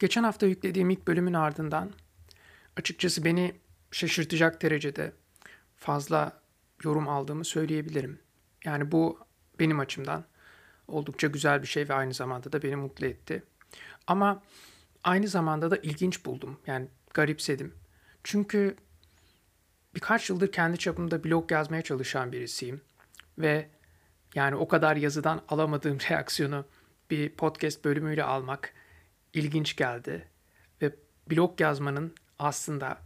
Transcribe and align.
Geçen 0.00 0.22
hafta 0.22 0.46
yüklediğim 0.46 0.90
ilk 0.90 1.06
bölümün 1.08 1.34
ardından 1.34 1.90
açıkçası 2.76 3.24
beni 3.24 3.54
şaşırtacak 3.90 4.62
derecede 4.62 5.12
fazla 5.76 6.42
yorum 6.84 7.08
aldığımı 7.08 7.44
söyleyebilirim. 7.44 8.18
Yani 8.64 8.92
bu 8.92 9.18
benim 9.58 9.80
açımdan 9.80 10.24
oldukça 10.88 11.26
güzel 11.26 11.62
bir 11.62 11.66
şey 11.66 11.88
ve 11.88 11.94
aynı 11.94 12.14
zamanda 12.14 12.52
da 12.52 12.62
beni 12.62 12.76
mutlu 12.76 13.06
etti. 13.06 13.42
Ama 14.06 14.42
aynı 15.04 15.28
zamanda 15.28 15.70
da 15.70 15.76
ilginç 15.76 16.24
buldum. 16.24 16.60
Yani 16.66 16.88
garipsedim. 17.14 17.74
Çünkü 18.24 18.76
birkaç 19.94 20.30
yıldır 20.30 20.52
kendi 20.52 20.78
çapımda 20.78 21.24
blog 21.24 21.52
yazmaya 21.52 21.82
çalışan 21.82 22.32
birisiyim. 22.32 22.80
Ve 23.38 23.68
yani 24.34 24.56
o 24.56 24.68
kadar 24.68 24.96
yazıdan 24.96 25.42
alamadığım 25.48 25.98
reaksiyonu 26.10 26.64
bir 27.10 27.30
podcast 27.30 27.84
bölümüyle 27.84 28.24
almak 28.24 28.74
ilginç 29.34 29.76
geldi. 29.76 30.28
Ve 30.82 30.94
blog 31.30 31.60
yazmanın 31.60 32.14
aslında 32.38 32.98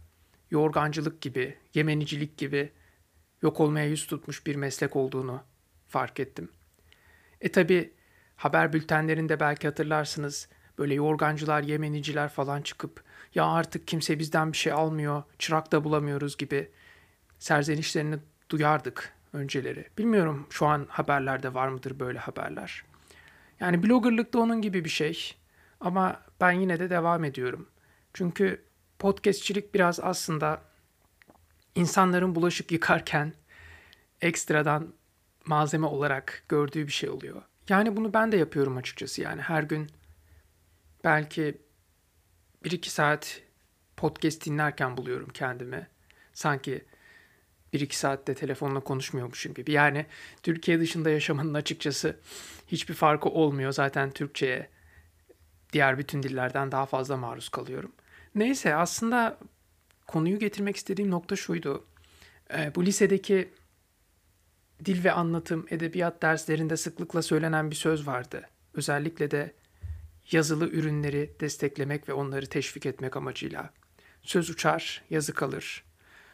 yorgancılık 0.51 1.21
gibi, 1.21 1.57
yemenicilik 1.73 2.37
gibi 2.37 2.71
yok 3.41 3.59
olmaya 3.59 3.85
yüz 3.85 4.07
tutmuş 4.07 4.45
bir 4.45 4.55
meslek 4.55 4.95
olduğunu 4.95 5.43
fark 5.87 6.19
ettim. 6.19 6.49
E 7.41 7.51
tabi 7.51 7.93
haber 8.35 8.73
bültenlerinde 8.73 9.39
belki 9.39 9.67
hatırlarsınız 9.67 10.49
böyle 10.77 10.93
yorgancılar, 10.93 11.63
yemeniciler 11.63 12.29
falan 12.29 12.61
çıkıp 12.61 13.03
ya 13.35 13.45
artık 13.45 13.87
kimse 13.87 14.19
bizden 14.19 14.51
bir 14.51 14.57
şey 14.57 14.71
almıyor, 14.73 15.23
çırak 15.39 15.71
da 15.71 15.83
bulamıyoruz 15.83 16.37
gibi 16.37 16.71
serzenişlerini 17.39 18.15
duyardık 18.49 19.13
önceleri. 19.33 19.85
Bilmiyorum 19.97 20.47
şu 20.49 20.65
an 20.65 20.85
haberlerde 20.89 21.53
var 21.53 21.67
mıdır 21.67 21.99
böyle 21.99 22.19
haberler. 22.19 22.83
Yani 23.59 23.83
bloggerlık 23.83 24.33
da 24.33 24.39
onun 24.39 24.61
gibi 24.61 24.85
bir 24.85 24.89
şey. 24.89 25.35
Ama 25.85 26.21
ben 26.41 26.51
yine 26.51 26.79
de 26.79 26.89
devam 26.89 27.23
ediyorum. 27.23 27.69
Çünkü 28.13 28.63
podcastçilik 28.99 29.73
biraz 29.73 29.99
aslında 29.99 30.61
insanların 31.75 32.35
bulaşık 32.35 32.71
yıkarken 32.71 33.33
ekstradan 34.21 34.93
malzeme 35.45 35.85
olarak 35.85 36.43
gördüğü 36.49 36.87
bir 36.87 36.91
şey 36.91 37.09
oluyor. 37.09 37.41
Yani 37.69 37.97
bunu 37.97 38.13
ben 38.13 38.31
de 38.31 38.37
yapıyorum 38.37 38.77
açıkçası. 38.77 39.21
Yani 39.21 39.41
her 39.41 39.63
gün 39.63 39.89
belki 41.03 41.57
1-2 42.63 42.89
saat 42.89 43.41
podcast 43.97 44.45
dinlerken 44.45 44.97
buluyorum 44.97 45.29
kendimi. 45.33 45.87
Sanki 46.33 46.85
1-2 47.73 47.93
saatte 47.93 48.33
telefonla 48.33 48.79
konuşmuyormuşum 48.79 49.53
gibi. 49.53 49.71
Yani 49.71 50.05
Türkiye 50.43 50.79
dışında 50.79 51.09
yaşamanın 51.09 51.53
açıkçası 51.53 52.19
hiçbir 52.67 52.93
farkı 52.93 53.29
olmuyor. 53.29 53.71
Zaten 53.71 54.11
Türkçe'ye 54.11 54.74
diğer 55.73 55.97
bütün 55.97 56.23
dillerden 56.23 56.71
daha 56.71 56.85
fazla 56.85 57.17
maruz 57.17 57.49
kalıyorum. 57.49 57.91
Neyse 58.35 58.75
aslında 58.75 59.37
konuyu 60.07 60.39
getirmek 60.39 60.75
istediğim 60.75 61.11
nokta 61.11 61.35
şuydu. 61.35 61.85
E, 62.53 62.75
bu 62.75 62.85
lisedeki 62.85 63.53
dil 64.85 65.03
ve 65.03 65.11
anlatım, 65.11 65.65
edebiyat 65.69 66.21
derslerinde 66.21 66.77
sıklıkla 66.77 67.21
söylenen 67.21 67.71
bir 67.71 67.75
söz 67.75 68.07
vardı. 68.07 68.49
Özellikle 68.73 69.31
de 69.31 69.53
yazılı 70.31 70.69
ürünleri 70.69 71.35
desteklemek 71.39 72.09
ve 72.09 72.13
onları 72.13 72.45
teşvik 72.45 72.85
etmek 72.85 73.17
amacıyla. 73.17 73.69
Söz 74.23 74.49
uçar, 74.49 75.03
yazı 75.09 75.33
kalır. 75.33 75.83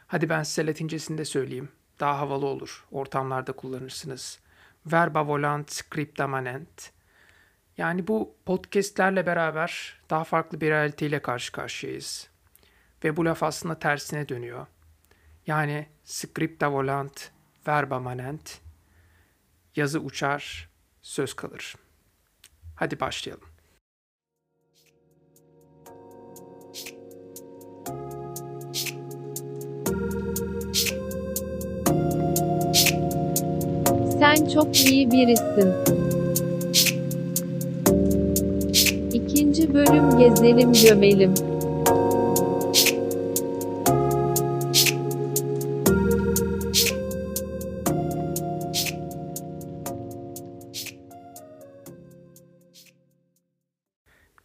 Hadi 0.07 0.29
ben 0.29 0.43
size 0.43 0.67
latincesini 0.67 1.25
söyleyeyim. 1.25 1.69
Daha 1.99 2.19
havalı 2.19 2.45
olur. 2.45 2.85
Ortamlarda 2.91 3.51
kullanırsınız. 3.51 4.39
Verba 4.85 5.27
volant 5.27 5.71
scripta 5.71 6.27
manent. 6.27 6.91
Yani 7.81 8.07
bu 8.07 8.35
podcastlerle 8.45 9.25
beraber 9.25 9.99
daha 10.09 10.23
farklı 10.23 10.61
bir 10.61 10.69
realiteyle 10.69 11.21
karşı 11.21 11.51
karşıyayız. 11.51 12.29
Ve 13.03 13.17
bu 13.17 13.25
laf 13.25 13.43
aslında 13.43 13.79
tersine 13.79 14.29
dönüyor. 14.29 14.67
Yani 15.47 15.88
scripta 16.03 16.71
volant, 16.71 17.31
verba 17.67 17.99
manent, 17.99 18.59
yazı 19.75 20.00
uçar, 20.00 20.69
söz 21.01 21.33
kalır. 21.33 21.75
Hadi 22.75 23.00
başlayalım. 23.00 23.47
Sen 34.19 34.50
çok 34.50 34.75
iyi 34.75 35.11
birisin. 35.11 36.00
Bölüm 39.73 40.17
gezelim 40.17 40.73
gömelim. 40.73 41.33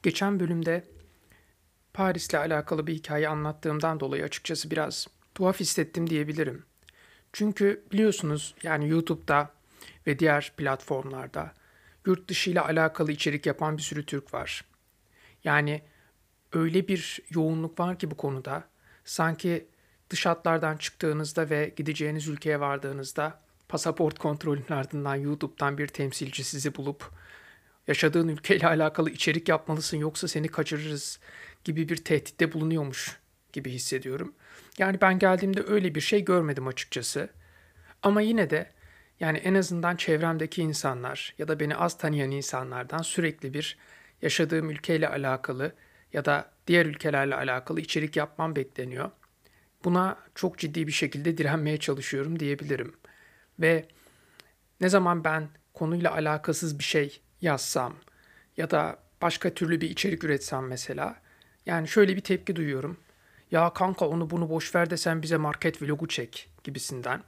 Geçen 0.03 0.41
bölümde 0.41 0.85
Paris'le 1.95 2.35
alakalı 2.35 2.87
bir 2.87 2.95
hikaye 2.95 3.29
anlattığımdan 3.29 4.01
dolayı 4.01 4.25
açıkçası 4.25 4.71
biraz 4.71 5.07
tuhaf 5.35 5.61
hissettim 5.61 6.11
diyebilirim. 6.11 6.65
Çünkü 7.33 7.85
biliyorsunuz 7.93 8.55
yani 8.63 8.89
YouTube'da 8.89 9.51
ve 10.07 10.19
diğer 10.19 10.53
platformlarda 10.57 11.53
yurt 12.07 12.29
dışı 12.29 12.51
ile 12.51 12.61
alakalı 12.61 13.13
içerik 13.13 13.47
yapan 13.47 13.77
bir 13.77 13.83
sürü 13.83 14.07
Türk 14.07 14.35
var. 14.35 14.65
Yani 15.47 15.83
öyle 16.53 16.89
bir 16.89 17.21
yoğunluk 17.31 17.81
var 17.81 17.99
ki 17.99 18.11
bu 18.11 18.17
konuda 18.17 18.65
sanki 19.05 19.67
dış 20.11 20.27
hatlardan 20.27 20.77
çıktığınızda 20.77 21.51
ve 21.51 21.73
gideceğiniz 21.77 22.29
ülkeye 22.29 22.61
vardığınızda 22.61 23.41
pasaport 23.69 24.19
kontrolünün 24.19 24.73
ardından 24.73 25.15
YouTube'dan 25.15 25.79
bir 25.79 25.87
temsilci 25.87 26.45
sizi 26.45 26.75
bulup 26.75 27.11
yaşadığın 27.87 28.29
ülkeyle 28.29 28.67
alakalı 28.69 29.11
içerik 29.11 29.49
yapmalısın 29.49 29.97
yoksa 29.97 30.29
seni 30.29 30.49
kaçırırız 30.49 31.21
gibi 31.65 31.89
bir 31.89 31.97
tehditte 31.97 32.53
bulunuyormuş 32.53 33.17
gibi 33.53 33.71
hissediyorum. 33.71 34.35
Yani 34.79 35.01
ben 35.01 35.19
geldiğimde 35.19 35.63
öyle 35.67 35.95
bir 35.95 36.01
şey 36.01 36.25
görmedim 36.25 36.67
açıkçası. 36.67 37.29
Ama 38.03 38.21
yine 38.21 38.51
de 38.51 38.71
yani 39.21 39.39
en 39.39 39.55
azından 39.55 39.97
çevremdeki 39.97 40.63
insanlar 40.63 41.35
ya 41.39 41.49
da 41.49 41.61
beni 41.61 41.77
az 41.77 41.99
tanıyan 41.99 42.31
insanlardan 42.31 43.03
sürekli 43.03 43.55
bir 43.55 43.77
yaşadığım 44.23 44.71
ülkeyle 44.71 45.09
alakalı 45.09 45.73
ya 46.13 46.25
da 46.25 46.51
diğer 46.67 46.87
ülkelerle 46.87 47.35
alakalı 47.35 47.81
içerik 47.81 48.17
yapmam 48.17 48.57
bekleniyor. 48.57 49.11
Buna 49.85 50.17
çok 50.35 50.59
ciddi 50.59 50.87
bir 50.87 50.93
şekilde 50.93 51.39
direnmeye 51.39 51.77
çalışıyorum 51.77 52.41
diyebilirim. 52.41 52.97
Ve 53.61 53.89
ne 54.81 54.89
zaman 54.89 55.25
ben 55.25 55.49
konuyla 55.75 56.13
alakasız 56.13 56.79
bir 56.79 56.85
şey 56.85 57.21
yazsam 57.41 57.97
ya 58.57 58.71
da 58.71 58.99
başka 59.23 59.55
türlü 59.55 59.81
bir 59.81 59.91
içerik 59.91 60.25
üretsem 60.25 60.67
mesela 60.67 61.17
yani 61.67 61.89
şöyle 61.89 62.17
bir 62.17 62.21
tepki 62.21 62.57
duyuyorum. 62.57 62.97
Ya 63.51 63.73
kanka 63.73 64.09
onu 64.09 64.31
bunu 64.31 64.51
boş 64.51 64.75
ver 64.75 64.91
de 64.91 64.97
sen 64.97 65.23
bize 65.23 65.37
market 65.37 65.83
vlogu 65.83 66.09
çek 66.09 66.51
gibisinden. 66.65 67.23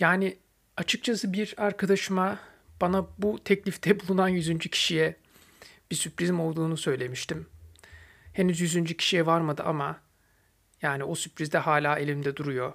Yani 0.00 0.36
açıkçası 0.76 1.32
bir 1.32 1.54
arkadaşıma 1.56 2.38
bana 2.80 3.06
bu 3.18 3.44
teklifte 3.44 4.00
bulunan 4.08 4.28
yüzüncü 4.28 4.68
kişiye 4.68 5.16
bir 5.90 5.96
sürprizim 5.96 6.40
olduğunu 6.40 6.76
söylemiştim. 6.76 7.46
Henüz 8.32 8.60
yüzüncü 8.60 8.96
kişiye 8.96 9.26
varmadı 9.26 9.62
ama 9.66 10.00
yani 10.82 11.04
o 11.04 11.14
sürpriz 11.14 11.52
de 11.52 11.58
hala 11.58 11.98
elimde 11.98 12.36
duruyor. 12.36 12.74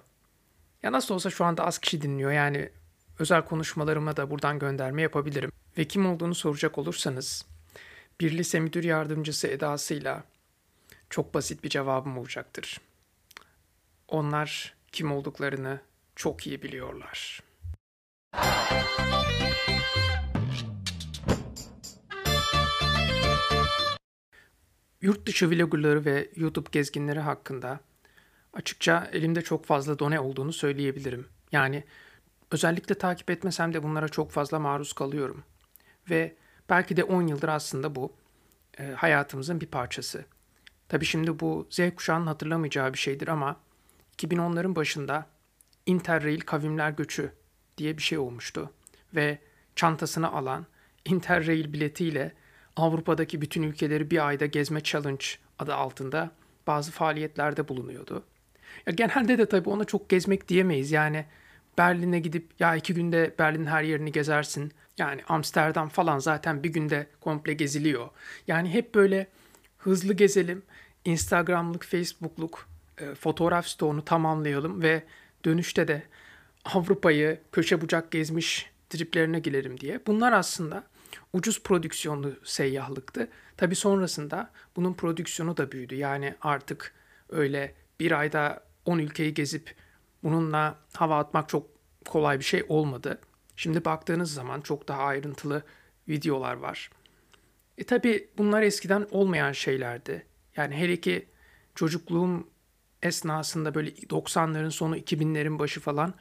Ya 0.84 0.91
nasıl 0.91 1.16
olsa 1.16 1.29
şu 1.29 1.46
anda 1.46 1.66
az 1.66 1.78
kişi 1.78 2.02
dinliyor 2.02 2.31
yani 2.31 2.69
özel 3.19 3.46
konuşmalarıma 3.46 4.18
da 4.18 4.31
buradan 4.31 4.59
gönderme 4.59 5.02
yapabilirim. 5.02 5.52
Ve 5.78 5.85
kim 5.85 6.06
olduğunu 6.06 6.35
soracak 6.35 6.78
olursanız 6.78 7.46
bir 8.19 8.38
lise 8.38 8.59
müdür 8.59 8.84
yardımcısı 8.84 9.47
edasıyla 9.47 10.23
çok 11.09 11.34
basit 11.34 11.64
bir 11.64 11.70
cevabım 11.70 12.17
olacaktır. 12.17 12.82
Onlar 14.08 14.76
kim 14.91 15.11
olduklarını 15.11 15.82
çok 16.16 16.47
iyi 16.47 16.61
biliyorlar. 16.61 17.43
Yurt 25.03 25.26
dışı 25.26 25.52
vloggerları 25.52 26.05
ve 26.05 26.29
YouTube 26.35 26.70
gezginleri 26.72 27.20
hakkında 27.20 27.79
açıkça 28.53 29.09
elimde 29.14 29.41
çok 29.41 29.66
fazla 29.66 30.00
done 30.00 30.20
olduğunu 30.20 30.53
söyleyebilirim. 30.53 31.28
Yani 31.52 31.84
özellikle 32.52 32.96
takip 32.96 33.29
etmesem 33.29 33.73
de 33.73 33.84
bunlara 33.84 34.09
çok 34.09 34.32
fazla 34.32 34.59
maruz 34.59 34.94
kalıyorum. 34.94 35.44
Ve 36.09 36.35
belki 36.70 36.97
de 36.97 37.03
10 37.03 37.28
yıldır 37.28 37.50
aslında 37.50 37.96
bu 37.96 38.14
e, 38.79 38.91
hayatımızın 38.91 39.61
bir 39.61 39.66
parçası. 39.66 40.26
Tabii 40.90 41.06
şimdi 41.06 41.40
bu 41.40 41.67
Z 41.70 41.79
kuşağının 41.96 42.28
hatırlamayacağı 42.28 42.94
bir 42.94 42.99
şeydir 42.99 43.28
ama 43.28 43.59
2010'ların 44.17 44.76
başında 44.76 45.26
Interrail 45.85 46.40
kavimler 46.40 46.91
göçü 46.91 47.32
diye 47.78 47.97
bir 47.97 48.03
şey 48.03 48.17
olmuştu. 48.17 48.72
Ve 49.16 49.40
çantasını 49.76 50.32
alan 50.32 50.66
Interrail 51.06 51.73
biletiyle 51.73 52.34
Avrupa'daki 52.75 53.41
bütün 53.41 53.64
ülkeleri 53.64 54.11
bir 54.11 54.28
ayda 54.28 54.46
gezme 54.46 54.84
challenge 54.84 55.25
adı 55.59 55.75
altında 55.75 56.31
bazı 56.67 56.91
faaliyetlerde 56.91 57.67
bulunuyordu. 57.67 58.23
Ya 58.87 58.93
genelde 58.93 59.37
de 59.37 59.46
tabii 59.46 59.70
ona 59.70 59.84
çok 59.84 60.09
gezmek 60.09 60.47
diyemeyiz. 60.47 60.91
Yani 60.91 61.25
Berlin'e 61.78 62.20
gidip 62.20 62.52
ya 62.59 62.75
iki 62.75 62.93
günde 62.93 63.35
Berlin'in 63.40 63.66
her 63.66 63.84
yerini 63.84 64.11
gezersin. 64.11 64.72
Yani 64.97 65.22
Amsterdam 65.28 65.90
falan 65.90 66.20
zaten 66.20 66.64
bir 66.64 66.70
günde 66.70 67.08
komple 67.22 67.53
geziliyor. 67.53 68.09
Yani 68.47 68.70
hep 68.70 68.96
böyle 68.96 69.28
hızlı 69.78 70.14
gezelim, 70.14 70.64
Instagram'lık, 71.05 71.85
Facebook'luk 71.85 72.67
e, 72.97 73.16
fotoğraf 73.16 73.67
stoğunu 73.67 74.05
tamamlayalım 74.05 74.81
ve 74.81 75.03
dönüşte 75.46 75.87
de 75.87 76.03
Avrupa'yı 76.66 77.40
köşe 77.52 77.81
bucak 77.81 78.11
gezmiş 78.11 78.70
triplerine 78.90 79.40
girelim 79.40 79.79
diye. 79.79 79.99
Bunlar 80.08 80.34
aslında 80.34 80.84
ucuz 81.33 81.63
prodüksiyonlu 81.63 82.33
seyyahlıktı. 82.43 83.29
Tabii 83.57 83.75
sonrasında 83.75 84.51
bunun 84.75 84.93
prodüksiyonu 84.93 85.57
da 85.57 85.71
büyüdü. 85.71 85.95
Yani 85.95 86.35
artık 86.41 86.93
öyle 87.29 87.75
bir 87.99 88.19
ayda 88.19 88.63
10 88.85 88.99
ülkeyi 88.99 89.33
gezip 89.33 89.75
bununla 90.23 90.75
hava 90.93 91.19
atmak 91.19 91.49
çok 91.49 91.67
kolay 92.05 92.39
bir 92.39 92.43
şey 92.43 92.65
olmadı. 92.67 93.19
Şimdi 93.55 93.85
baktığınız 93.85 94.33
zaman 94.33 94.61
çok 94.61 94.87
daha 94.87 95.01
ayrıntılı 95.03 95.63
videolar 96.09 96.53
var. 96.53 96.89
E 97.77 97.83
tabi 97.83 98.29
bunlar 98.37 98.61
eskiden 98.61 99.07
olmayan 99.11 99.51
şeylerdi. 99.51 100.25
Yani 100.55 100.75
hele 100.75 101.01
ki 101.01 101.27
çocukluğum 101.75 102.47
esnasında 103.03 103.75
böyle 103.75 103.89
90'ların 103.89 104.71
sonu 104.71 104.97
2000'lerin 104.97 105.59
başı 105.59 105.79
falan 105.79 106.13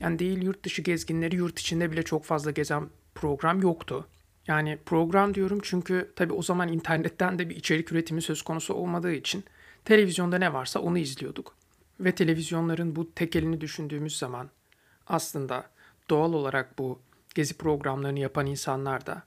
yani 0.00 0.18
değil 0.18 0.42
yurt 0.42 0.64
dışı 0.64 0.82
gezginleri 0.82 1.36
yurt 1.36 1.58
içinde 1.58 1.92
bile 1.92 2.02
çok 2.02 2.24
fazla 2.24 2.50
gezen 2.50 2.88
program 3.14 3.62
yoktu. 3.62 4.08
Yani 4.46 4.78
program 4.86 5.34
diyorum 5.34 5.58
çünkü 5.62 6.12
tabii 6.16 6.32
o 6.32 6.42
zaman 6.42 6.68
internetten 6.68 7.38
de 7.38 7.48
bir 7.48 7.56
içerik 7.56 7.92
üretimi 7.92 8.22
söz 8.22 8.42
konusu 8.42 8.74
olmadığı 8.74 9.12
için 9.12 9.44
televizyonda 9.84 10.38
ne 10.38 10.52
varsa 10.52 10.80
onu 10.80 10.98
izliyorduk. 10.98 11.56
Ve 12.00 12.14
televizyonların 12.14 12.96
bu 12.96 13.14
tekelini 13.14 13.60
düşündüğümüz 13.60 14.18
zaman 14.18 14.50
aslında 15.06 15.70
doğal 16.10 16.32
olarak 16.32 16.78
bu 16.78 17.00
gezi 17.34 17.54
programlarını 17.54 18.18
yapan 18.18 18.46
insanlar 18.46 19.06
da 19.06 19.22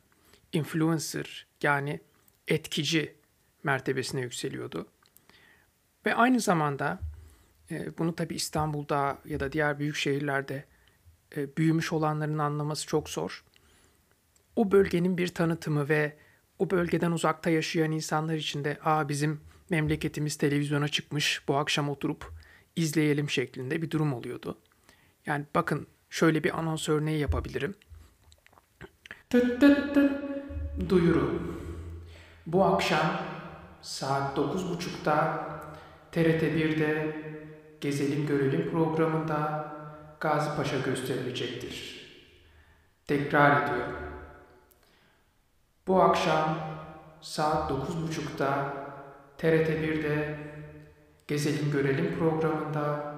influencer 0.54 1.48
yani 1.62 2.00
etkici 2.48 3.16
mertebesine 3.64 4.22
yükseliyordu. 4.22 4.88
Ve 6.06 6.16
aynı 6.16 6.40
zamanda 6.40 7.00
e, 7.72 7.98
bunu 7.98 8.16
tabi 8.16 8.36
İstanbul'da 8.36 9.18
ya 9.26 9.40
da 9.40 9.52
diğer 9.52 9.80
büyük 9.80 9.96
şehirlerde 9.96 10.66
e, 11.38 11.58
büyümüş 11.58 11.94
olanların 11.94 12.38
anlaması 12.38 12.88
çok 12.88 13.10
zor. 13.10 13.44
O 14.58 14.72
bölgenin 14.72 15.18
bir 15.18 15.28
tanıtımı 15.28 15.90
ve 15.90 16.18
o 16.60 16.70
bölgeden 16.70 17.12
uzakta 17.12 17.50
yaşayan 17.50 17.92
insanlar 17.92 18.36
için 18.36 18.64
de 18.64 18.78
aa 18.84 19.10
bizim 19.10 19.42
memleketimiz 19.70 20.36
televizyona 20.38 20.88
çıkmış 20.88 21.42
bu 21.48 21.58
akşam 21.58 21.90
oturup 21.90 22.32
izleyelim 22.76 23.30
şeklinde 23.30 23.82
bir 23.82 23.92
durum 23.92 24.14
oluyordu. 24.14 24.58
Yani 25.26 25.46
bakın 25.56 25.88
şöyle 26.10 26.44
bir 26.44 26.60
anons 26.60 26.90
örneği 26.90 27.20
yapabilirim. 27.20 27.76
Tıt 29.30 29.60
tıt 29.60 29.94
tıt. 29.94 30.12
Duyuru. 30.90 31.42
Bu 32.46 32.66
akşam 32.66 33.22
saat 33.82 34.38
9.30'da 34.38 35.48
TRT 36.12 36.44
1'de 36.44 37.16
Gezelim 37.82 38.28
Görelim 38.28 38.72
programında 38.72 39.74
Gazi 40.20 40.56
Paşa 40.56 40.80
gösterilecektir. 40.80 42.08
Tekrar 43.08 43.64
ediyorum. 43.64 44.07
Bu 45.88 46.02
akşam 46.02 46.60
saat 47.22 47.72
9.30'da 47.72 48.74
TRT 49.38 49.70
1'de 49.70 50.40
Gezelim 51.28 51.72
Görelim 51.72 52.20
programında 52.20 53.16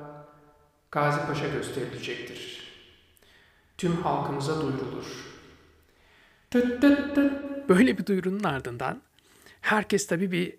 Gazi 0.92 1.27
Paşa 1.27 1.48
gösterilecektir. 1.48 2.69
Tüm 3.77 4.01
halkımıza 4.01 4.62
duyurulur. 4.62 5.06
Tıt 6.51 6.81
tıt 6.81 7.16
tıt. 7.16 7.33
Böyle 7.69 7.98
bir 7.98 8.06
duyurunun 8.06 8.44
ardından 8.44 9.01
herkes 9.62 10.07
tabii 10.07 10.31
bir 10.31 10.57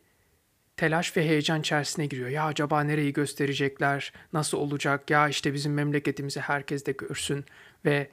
telaş 0.77 1.17
ve 1.17 1.25
heyecan 1.25 1.61
içerisine 1.61 2.07
giriyor. 2.07 2.29
Ya 2.29 2.45
acaba 2.45 2.81
nereyi 2.81 3.13
gösterecekler, 3.13 4.13
nasıl 4.33 4.59
olacak, 4.59 5.11
ya 5.11 5.29
işte 5.29 5.55
bizim 5.55 5.75
memleketimizi 5.75 6.41
herkes 6.41 6.87
de 6.87 6.93
görsün 6.93 7.45
ve 7.85 8.11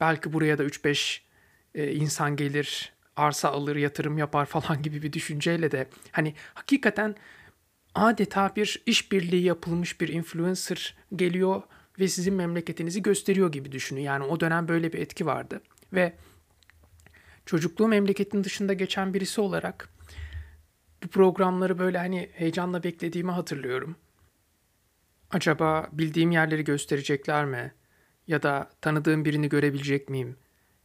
belki 0.00 0.32
buraya 0.32 0.58
da 0.58 0.64
3-5 0.64 1.20
e, 1.74 1.92
insan 1.92 2.36
gelir, 2.36 2.97
arsa 3.18 3.48
alır, 3.48 3.76
yatırım 3.76 4.18
yapar 4.18 4.46
falan 4.46 4.82
gibi 4.82 5.02
bir 5.02 5.12
düşünceyle 5.12 5.70
de 5.70 5.88
hani 6.12 6.34
hakikaten 6.54 7.14
adeta 7.94 8.52
bir 8.56 8.82
işbirliği 8.86 9.42
yapılmış 9.42 10.00
bir 10.00 10.08
influencer 10.08 10.96
geliyor 11.16 11.62
ve 11.98 12.08
sizin 12.08 12.34
memleketinizi 12.34 13.02
gösteriyor 13.02 13.52
gibi 13.52 13.72
düşünün. 13.72 14.00
Yani 14.00 14.24
o 14.24 14.40
dönem 14.40 14.68
böyle 14.68 14.92
bir 14.92 14.98
etki 14.98 15.26
vardı 15.26 15.60
ve 15.92 16.12
çocukluğu 17.46 17.88
memleketin 17.88 18.44
dışında 18.44 18.72
geçen 18.72 19.14
birisi 19.14 19.40
olarak 19.40 19.88
bu 21.04 21.08
programları 21.08 21.78
böyle 21.78 21.98
hani 21.98 22.30
heyecanla 22.32 22.82
beklediğimi 22.82 23.30
hatırlıyorum. 23.30 23.96
Acaba 25.30 25.88
bildiğim 25.92 26.30
yerleri 26.30 26.64
gösterecekler 26.64 27.44
mi? 27.44 27.72
Ya 28.26 28.42
da 28.42 28.70
tanıdığım 28.80 29.24
birini 29.24 29.48
görebilecek 29.48 30.08
miyim? 30.08 30.36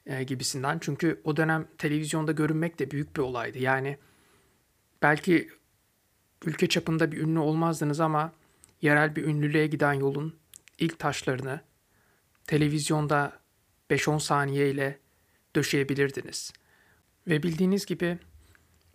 E, 0.06 0.24
gibisinden. 0.24 0.80
Çünkü 0.80 1.22
o 1.24 1.38
dönem 1.38 1.68
televizyonda 1.78 2.32
görünmek 2.32 2.80
de 2.80 2.92
büyük 2.92 3.16
bir 3.16 3.22
olaydı. 3.22 3.60
Yani 3.60 3.98
belki 5.02 5.50
ülke 6.46 6.70
çapında 6.70 7.12
bir 7.12 7.18
ünlü 7.18 7.40
olmazdınız 7.40 8.00
ama 8.00 8.34
yerel 8.82 9.16
bir 9.16 9.24
ünlülüğe 9.24 9.68
giden 9.68 9.94
yolun 9.94 10.36
ilk 10.80 11.00
taşlarını 11.00 11.62
televizyonda 12.48 13.40
5-10 13.90 14.20
saniye 14.20 14.70
ile 14.70 15.00
döşeyebilirdiniz. 15.56 16.54
Ve 17.28 17.44
bildiğiniz 17.44 17.86
gibi 17.86 18.18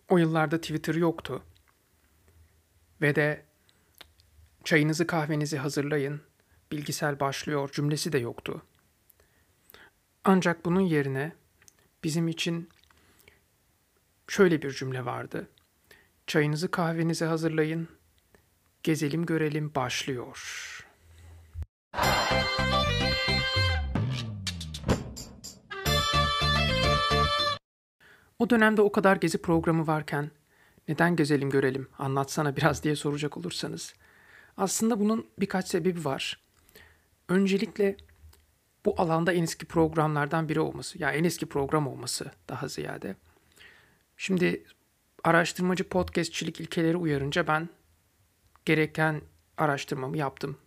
o 0.09 0.17
yıllarda 0.17 0.61
Twitter 0.61 0.95
yoktu. 0.95 1.43
Ve 3.01 3.15
de 3.15 3.45
çayınızı 4.63 5.07
kahvenizi 5.07 5.57
hazırlayın, 5.57 6.21
bilgisel 6.71 7.19
başlıyor 7.19 7.69
cümlesi 7.71 8.11
de 8.11 8.17
yoktu. 8.17 8.61
Ancak 10.31 10.65
bunun 10.65 10.81
yerine 10.81 11.31
bizim 12.03 12.27
için 12.27 12.69
şöyle 14.27 14.61
bir 14.61 14.71
cümle 14.71 15.05
vardı. 15.05 15.49
Çayınızı 16.27 16.71
kahvenizi 16.71 17.25
hazırlayın, 17.25 17.87
gezelim 18.83 19.25
görelim 19.25 19.75
başlıyor. 19.75 20.39
O 28.39 28.49
dönemde 28.49 28.81
o 28.81 28.91
kadar 28.91 29.15
gezi 29.15 29.41
programı 29.41 29.87
varken 29.87 30.31
neden 30.87 31.15
gezelim 31.15 31.49
görelim 31.49 31.87
anlatsana 31.97 32.55
biraz 32.55 32.83
diye 32.83 32.95
soracak 32.95 33.37
olursanız. 33.37 33.93
Aslında 34.57 34.99
bunun 34.99 35.27
birkaç 35.39 35.67
sebebi 35.67 36.05
var. 36.05 36.41
Öncelikle 37.29 37.97
bu 38.85 39.01
alanda 39.01 39.33
en 39.33 39.43
eski 39.43 39.65
programlardan 39.65 40.49
biri 40.49 40.59
olması. 40.59 41.01
Ya 41.01 41.07
yani 41.07 41.19
en 41.19 41.23
eski 41.23 41.45
program 41.45 41.87
olması 41.87 42.31
daha 42.49 42.67
ziyade. 42.67 43.15
Şimdi 44.17 44.63
araştırmacı 45.23 45.89
podcastçilik 45.89 46.61
ilkeleri 46.61 46.97
uyarınca 46.97 47.47
ben 47.47 47.69
gereken 48.65 49.21
araştırmamı 49.57 50.17
yaptım. 50.17 50.57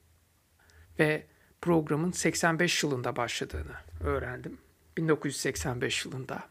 Ve 0.99 1.26
programın 1.61 2.11
85 2.11 2.83
yılında 2.83 3.16
başladığını 3.16 3.75
öğrendim. 4.00 4.59
1985 4.97 6.04
yılında. 6.04 6.49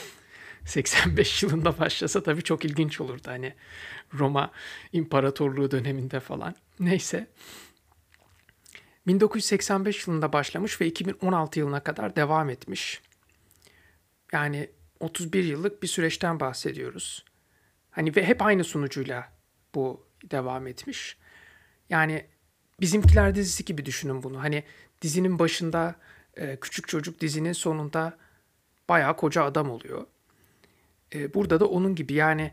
85 0.64 1.42
yılında 1.42 1.78
başlasa 1.78 2.22
tabii 2.22 2.42
çok 2.42 2.64
ilginç 2.64 3.00
olurdu. 3.00 3.22
Hani 3.26 3.54
Roma 4.14 4.50
İmparatorluğu 4.92 5.70
döneminde 5.70 6.20
falan. 6.20 6.54
Neyse. 6.80 7.26
1985 9.06 10.06
yılında 10.06 10.32
başlamış 10.32 10.80
ve 10.80 10.86
2016 10.86 11.58
yılına 11.58 11.80
kadar 11.80 12.16
devam 12.16 12.50
etmiş. 12.50 13.02
Yani 14.32 14.70
31 15.00 15.44
yıllık 15.44 15.82
bir 15.82 15.88
süreçten 15.88 16.40
bahsediyoruz. 16.40 17.24
Hani 17.90 18.16
ve 18.16 18.24
hep 18.24 18.42
aynı 18.42 18.64
sunucuyla 18.64 19.32
bu 19.74 20.06
devam 20.24 20.66
etmiş. 20.66 21.18
Yani 21.90 22.26
bizimkiler 22.80 23.34
dizisi 23.34 23.64
gibi 23.64 23.86
düşünün 23.86 24.22
bunu. 24.22 24.42
Hani 24.42 24.64
dizinin 25.02 25.38
başında 25.38 25.94
e, 26.36 26.56
küçük 26.60 26.88
çocuk 26.88 27.20
dizinin 27.20 27.52
sonunda 27.52 28.18
bayağı 28.88 29.16
koca 29.16 29.44
adam 29.44 29.70
oluyor. 29.70 30.06
E, 31.14 31.34
burada 31.34 31.60
da 31.60 31.66
onun 31.66 31.94
gibi 31.94 32.12
yani 32.12 32.52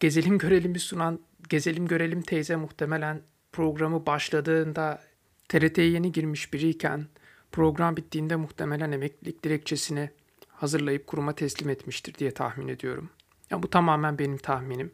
gezelim 0.00 0.38
görelim 0.38 0.76
sunan 0.76 1.20
gezelim 1.48 1.86
görelim 1.86 2.22
teyze 2.22 2.56
muhtemelen 2.56 3.22
programı 3.52 4.06
başladığında 4.06 5.02
TRT'ye 5.48 5.90
yeni 5.90 6.12
girmiş 6.12 6.52
biriyken 6.52 7.06
program 7.52 7.96
bittiğinde 7.96 8.36
muhtemelen 8.36 8.92
emeklilik 8.92 9.42
dilekçesini 9.42 10.10
hazırlayıp 10.48 11.06
kuruma 11.06 11.32
teslim 11.32 11.68
etmiştir 11.68 12.14
diye 12.14 12.30
tahmin 12.30 12.68
ediyorum. 12.68 13.10
Ya 13.50 13.62
bu 13.62 13.70
tamamen 13.70 14.18
benim 14.18 14.36
tahminim. 14.36 14.92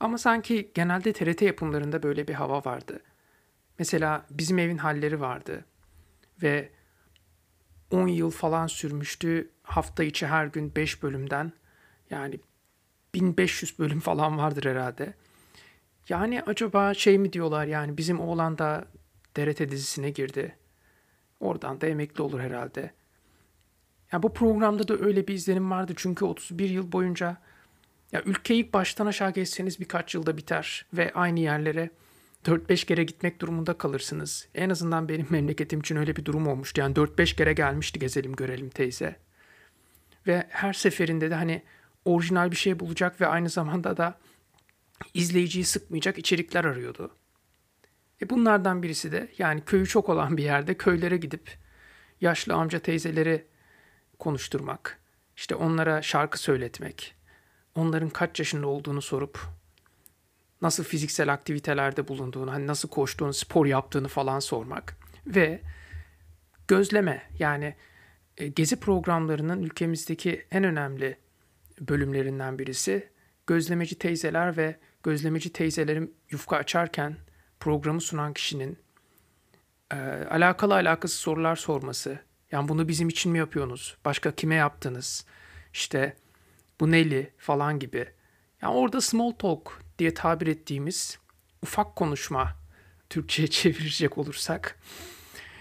Ama 0.00 0.18
sanki 0.18 0.70
genelde 0.74 1.12
TRT 1.12 1.42
yapımlarında 1.42 2.02
böyle 2.02 2.28
bir 2.28 2.34
hava 2.34 2.64
vardı. 2.64 3.00
Mesela 3.78 4.26
bizim 4.30 4.58
evin 4.58 4.78
halleri 4.78 5.20
vardı 5.20 5.64
ve 6.42 6.70
10 7.90 8.08
yıl 8.08 8.30
falan 8.30 8.66
sürmüştü. 8.66 9.50
Hafta 9.62 10.04
içi 10.04 10.26
her 10.26 10.46
gün 10.46 10.74
5 10.74 11.02
bölümden 11.02 11.52
yani 12.10 12.40
1500 13.14 13.78
bölüm 13.78 14.00
falan 14.00 14.38
vardır 14.38 14.64
herhalde. 14.64 15.14
Yani 16.08 16.42
acaba 16.42 16.94
şey 16.94 17.18
mi 17.18 17.32
diyorlar 17.32 17.66
yani 17.66 17.96
bizim 17.96 18.20
oğlan 18.20 18.58
da 18.58 18.84
TRT 19.38 19.70
dizisine 19.70 20.10
girdi. 20.10 20.56
Oradan 21.40 21.80
da 21.80 21.86
emekli 21.86 22.22
olur 22.22 22.40
herhalde. 22.40 22.90
Ya 24.12 24.22
bu 24.22 24.34
programda 24.34 24.88
da 24.88 24.98
öyle 24.98 25.28
bir 25.28 25.34
izlenim 25.34 25.70
vardı 25.70 25.92
çünkü 25.96 26.24
31 26.24 26.70
yıl 26.70 26.92
boyunca 26.92 27.36
ya 28.12 28.22
ülkeyi 28.22 28.72
baştan 28.72 29.06
aşağı 29.06 29.32
geçseniz 29.32 29.80
birkaç 29.80 30.14
yılda 30.14 30.36
biter 30.36 30.86
ve 30.92 31.12
aynı 31.14 31.40
yerlere 31.40 31.90
4-5 32.44 32.86
kere 32.86 33.04
gitmek 33.04 33.40
durumunda 33.40 33.78
kalırsınız. 33.78 34.48
En 34.54 34.70
azından 34.70 35.08
benim 35.08 35.26
memleketim 35.30 35.80
için 35.80 35.96
öyle 35.96 36.16
bir 36.16 36.24
durum 36.24 36.46
olmuştu. 36.48 36.80
Yani 36.80 36.94
4-5 36.94 37.36
kere 37.36 37.52
gelmişti 37.52 37.98
gezelim 37.98 38.36
görelim 38.36 38.68
teyze. 38.68 39.16
Ve 40.26 40.46
her 40.48 40.72
seferinde 40.72 41.30
de 41.30 41.34
hani 41.34 41.62
orijinal 42.04 42.50
bir 42.50 42.56
şey 42.56 42.80
bulacak 42.80 43.20
ve 43.20 43.26
aynı 43.26 43.48
zamanda 43.48 43.96
da 43.96 44.18
izleyiciyi 45.14 45.64
sıkmayacak 45.64 46.18
içerikler 46.18 46.64
arıyordu. 46.64 47.10
E 48.22 48.30
bunlardan 48.30 48.82
birisi 48.82 49.12
de 49.12 49.28
yani 49.38 49.64
köyü 49.64 49.86
çok 49.86 50.08
olan 50.08 50.36
bir 50.36 50.44
yerde 50.44 50.74
köylere 50.74 51.16
gidip 51.16 51.56
yaşlı 52.20 52.54
amca 52.54 52.78
teyzeleri 52.78 53.46
konuşturmak, 54.18 54.98
işte 55.36 55.54
onlara 55.54 56.02
şarkı 56.02 56.40
söyletmek, 56.40 57.14
onların 57.74 58.08
kaç 58.08 58.38
yaşında 58.38 58.66
olduğunu 58.66 59.02
sorup 59.02 59.40
nasıl 60.62 60.84
fiziksel 60.84 61.32
aktivitelerde 61.32 62.08
bulunduğunu, 62.08 62.52
hani 62.52 62.66
nasıl 62.66 62.88
koştuğunu, 62.88 63.32
spor 63.32 63.66
yaptığını 63.66 64.08
falan 64.08 64.40
sormak 64.40 64.96
ve 65.26 65.60
gözleme 66.68 67.22
yani 67.38 67.74
e, 68.36 68.48
gezi 68.48 68.80
programlarının 68.80 69.62
ülkemizdeki 69.62 70.46
en 70.50 70.64
önemli 70.64 71.16
bölümlerinden 71.80 72.58
birisi 72.58 73.08
gözlemeci 73.46 73.98
teyzeler 73.98 74.56
ve 74.56 74.76
gözlemeci 75.02 75.52
teyzelerin 75.52 76.14
yufka 76.30 76.56
açarken 76.56 77.16
programı 77.60 78.00
sunan 78.00 78.32
kişinin 78.32 78.78
e, 79.92 79.96
alakalı 80.30 80.74
alakası 80.74 81.16
sorular 81.16 81.56
sorması. 81.56 82.18
Yani 82.52 82.68
bunu 82.68 82.88
bizim 82.88 83.08
için 83.08 83.32
mi 83.32 83.38
yapıyorsunuz? 83.38 83.96
Başka 84.04 84.34
kime 84.34 84.54
yaptınız? 84.54 85.24
İşte 85.72 86.16
bu 86.80 86.90
neli 86.90 87.32
falan 87.38 87.78
gibi. 87.78 88.08
Yani 88.62 88.74
orada 88.74 89.00
small 89.00 89.32
talk 89.32 89.80
diye 89.98 90.14
tabir 90.14 90.46
ettiğimiz 90.46 91.18
ufak 91.62 91.96
konuşma 91.96 92.56
Türkçe'ye 93.10 93.48
çevirecek 93.50 94.18
olursak 94.18 94.78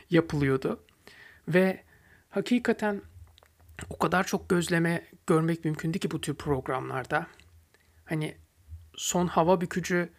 yapılıyordu. 0.10 0.84
Ve 1.48 1.84
hakikaten 2.30 3.02
o 3.90 3.98
kadar 3.98 4.24
çok 4.24 4.50
gözleme 4.50 5.08
görmek 5.28 5.66
mümkündü 5.66 6.00
ki 6.00 6.12
bu 6.12 6.22
tür 6.22 6.36
programlarda. 6.36 7.28
Hani 8.06 8.38
son 8.96 9.28
hava 9.28 9.62
bükücü 9.62 10.10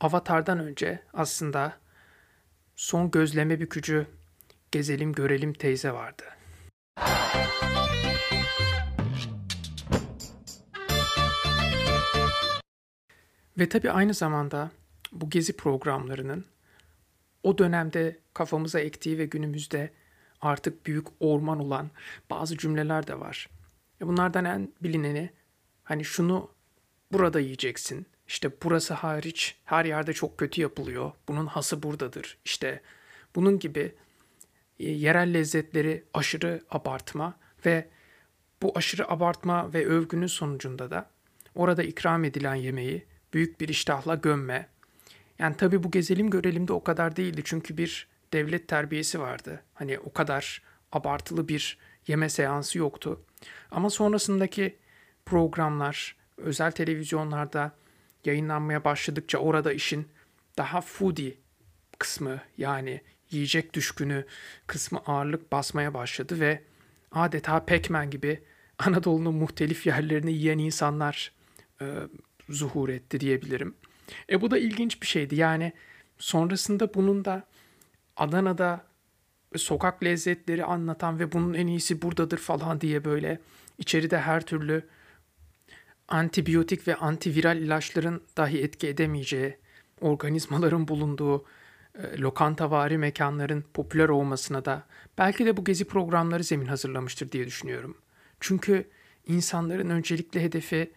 Avatar'dan 0.00 0.58
önce 0.58 1.02
aslında 1.12 1.78
son 2.76 3.10
gözleme 3.10 3.60
bükücü 3.60 4.06
Gezelim 4.72 5.12
Görelim 5.12 5.52
teyze 5.52 5.92
vardı. 5.92 6.24
Ve 13.58 13.68
tabii 13.68 13.90
aynı 13.90 14.14
zamanda 14.14 14.70
bu 15.12 15.30
gezi 15.30 15.56
programlarının 15.56 16.44
o 17.42 17.58
dönemde 17.58 18.18
kafamıza 18.34 18.80
ektiği 18.80 19.18
ve 19.18 19.26
günümüzde 19.26 19.92
artık 20.40 20.86
büyük 20.86 21.06
orman 21.20 21.58
olan 21.58 21.90
bazı 22.30 22.56
cümleler 22.58 23.06
de 23.06 23.20
var. 23.20 23.48
Bunlardan 24.00 24.44
en 24.44 24.72
bilineni 24.82 25.30
hani 25.84 26.04
şunu 26.04 26.50
burada 27.12 27.40
yiyeceksin. 27.40 28.06
İşte 28.28 28.50
burası 28.62 28.94
hariç 28.94 29.56
her 29.64 29.84
yerde 29.84 30.12
çok 30.12 30.38
kötü 30.38 30.60
yapılıyor. 30.60 31.12
Bunun 31.28 31.46
hası 31.46 31.82
buradadır. 31.82 32.38
İşte 32.44 32.82
bunun 33.36 33.58
gibi 33.58 33.94
e, 34.80 34.90
yerel 34.90 35.34
lezzetleri 35.34 36.04
aşırı 36.14 36.62
abartma 36.70 37.34
ve 37.66 37.88
bu 38.62 38.72
aşırı 38.74 39.10
abartma 39.10 39.72
ve 39.72 39.86
övgünün 39.86 40.26
sonucunda 40.26 40.90
da 40.90 41.10
orada 41.54 41.82
ikram 41.82 42.24
edilen 42.24 42.54
yemeği 42.54 43.06
büyük 43.32 43.60
bir 43.60 43.68
iştahla 43.68 44.14
gömme. 44.14 44.68
Yani 45.38 45.56
tabii 45.56 45.82
bu 45.82 45.90
gezelim 45.90 46.30
görelim 46.30 46.68
de 46.68 46.72
o 46.72 46.84
kadar 46.84 47.16
değildi 47.16 47.42
çünkü 47.44 47.76
bir 47.76 48.08
devlet 48.32 48.68
terbiyesi 48.68 49.20
vardı. 49.20 49.62
Hani 49.74 49.98
o 49.98 50.12
kadar 50.12 50.62
abartılı 50.92 51.48
bir 51.48 51.78
yeme 52.06 52.28
seansı 52.28 52.78
yoktu. 52.78 53.20
Ama 53.70 53.90
sonrasındaki 53.90 54.76
programlar, 55.26 56.16
özel 56.36 56.72
televizyonlarda 56.72 57.72
yayınlanmaya 58.28 58.84
başladıkça 58.84 59.38
orada 59.38 59.72
işin 59.72 60.08
daha 60.58 60.80
foodie 60.80 61.34
kısmı 61.98 62.40
yani 62.58 63.00
yiyecek 63.30 63.74
düşkünü 63.74 64.24
kısmı 64.66 64.98
ağırlık 65.06 65.52
basmaya 65.52 65.94
başladı 65.94 66.40
ve 66.40 66.62
adeta 67.12 67.64
Pac-Man 67.66 68.10
gibi 68.10 68.42
Anadolu'nun 68.78 69.34
muhtelif 69.34 69.86
yerlerini 69.86 70.32
yiyen 70.32 70.58
insanlar 70.58 71.32
e, 71.80 71.86
zuhur 72.48 72.88
etti 72.88 73.20
diyebilirim. 73.20 73.74
E 74.30 74.40
bu 74.40 74.50
da 74.50 74.58
ilginç 74.58 75.02
bir 75.02 75.06
şeydi. 75.06 75.36
Yani 75.36 75.72
sonrasında 76.18 76.94
bunun 76.94 77.24
da 77.24 77.46
Adana'da 78.16 78.84
sokak 79.56 80.04
lezzetleri 80.04 80.64
anlatan 80.64 81.18
ve 81.18 81.32
bunun 81.32 81.54
en 81.54 81.66
iyisi 81.66 82.02
buradadır 82.02 82.38
falan 82.38 82.80
diye 82.80 83.04
böyle 83.04 83.40
içeride 83.78 84.18
her 84.18 84.46
türlü 84.46 84.88
antibiyotik 86.08 86.88
ve 86.88 86.94
antiviral 86.96 87.56
ilaçların 87.56 88.22
dahi 88.36 88.62
etki 88.62 88.88
edemeyeceği, 88.88 89.56
organizmaların 90.00 90.88
bulunduğu 90.88 91.44
e, 91.94 92.18
lokantavari 92.18 92.98
mekanların 92.98 93.64
popüler 93.74 94.08
olmasına 94.08 94.64
da 94.64 94.86
belki 95.18 95.46
de 95.46 95.56
bu 95.56 95.64
gezi 95.64 95.84
programları 95.84 96.44
zemin 96.44 96.66
hazırlamıştır 96.66 97.32
diye 97.32 97.46
düşünüyorum. 97.46 97.96
Çünkü 98.40 98.88
insanların 99.26 99.90
öncelikli 99.90 100.42
hedefi 100.42 100.92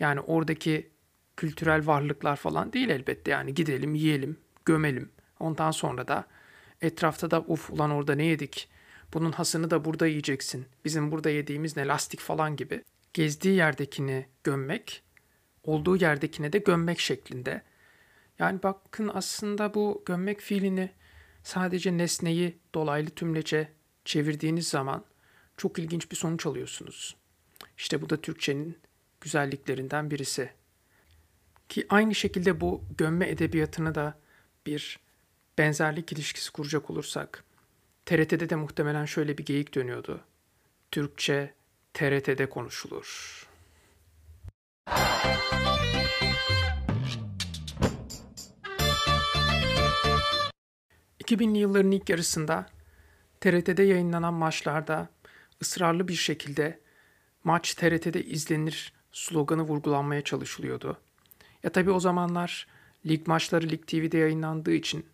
yani 0.00 0.20
oradaki 0.20 0.90
kültürel 1.36 1.86
varlıklar 1.86 2.36
falan 2.36 2.72
değil 2.72 2.88
elbette. 2.88 3.30
Yani 3.30 3.54
gidelim, 3.54 3.94
yiyelim, 3.94 4.36
gömelim. 4.64 5.10
Ondan 5.40 5.70
sonra 5.70 6.08
da 6.08 6.24
etrafta 6.82 7.30
da 7.30 7.40
uf 7.40 7.70
ulan 7.70 7.90
orada 7.90 8.14
ne 8.14 8.24
yedik? 8.24 8.68
Bunun 9.14 9.32
hasını 9.32 9.70
da 9.70 9.84
burada 9.84 10.06
yiyeceksin. 10.06 10.66
Bizim 10.84 11.10
burada 11.10 11.30
yediğimiz 11.30 11.76
ne 11.76 11.86
lastik 11.86 12.20
falan 12.20 12.56
gibi. 12.56 12.82
Gezdiği 13.14 13.54
yerdekini 13.54 14.26
gömmek, 14.44 15.02
olduğu 15.62 15.96
yerdekine 15.96 16.52
de 16.52 16.58
gömmek 16.58 17.00
şeklinde. 17.00 17.62
Yani 18.38 18.62
bakın 18.62 19.10
aslında 19.14 19.74
bu 19.74 20.02
gömmek 20.06 20.40
fiilini 20.40 20.90
sadece 21.42 21.98
nesneyi 21.98 22.58
dolaylı 22.74 23.10
tümlece 23.10 23.72
çevirdiğiniz 24.04 24.68
zaman 24.68 25.04
çok 25.56 25.78
ilginç 25.78 26.10
bir 26.10 26.16
sonuç 26.16 26.46
alıyorsunuz. 26.46 27.16
İşte 27.78 28.02
bu 28.02 28.10
da 28.10 28.20
Türkçenin 28.20 28.78
güzelliklerinden 29.20 30.10
birisi. 30.10 30.50
Ki 31.68 31.86
aynı 31.88 32.14
şekilde 32.14 32.60
bu 32.60 32.84
gömme 32.98 33.28
edebiyatını 33.28 33.94
da 33.94 34.18
bir 34.66 34.98
benzerlik 35.58 36.12
ilişkisi 36.12 36.52
kuracak 36.52 36.90
olursak 36.90 37.44
TRT'de 38.06 38.50
de 38.50 38.56
muhtemelen 38.56 39.04
şöyle 39.04 39.38
bir 39.38 39.44
geyik 39.44 39.74
dönüyordu. 39.74 40.24
Türkçe 40.90 41.54
TRT'de 41.94 42.48
konuşulur. 42.48 43.40
2000'li 51.24 51.58
yılların 51.58 51.90
ilk 51.90 52.08
yarısında 52.08 52.66
TRT'de 53.40 53.82
yayınlanan 53.82 54.34
maçlarda 54.34 55.08
ısrarlı 55.62 56.08
bir 56.08 56.14
şekilde 56.14 56.80
maç 57.44 57.74
TRT'de 57.74 58.24
izlenir 58.24 58.92
sloganı 59.12 59.62
vurgulanmaya 59.62 60.22
çalışılıyordu. 60.22 60.98
Ya 61.62 61.72
tabi 61.72 61.90
o 61.90 62.00
zamanlar 62.00 62.66
lig 63.06 63.26
maçları 63.26 63.68
Lig 63.68 63.86
TV'de 63.86 64.18
yayınlandığı 64.18 64.72
için 64.72 65.06